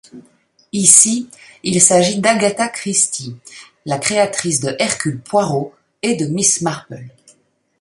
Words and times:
Ici, 0.73 1.29
il 1.61 1.79
s'agit 1.79 2.19
d'Agatha 2.19 2.69
Christie, 2.69 3.37
la 3.85 3.99
créatrice 3.99 4.59
de 4.59 4.75
Hercule 4.79 5.19
Poirot 5.21 5.75
et 6.01 6.15
de 6.15 6.25
Miss 6.25 6.61
Marple. 6.63 7.03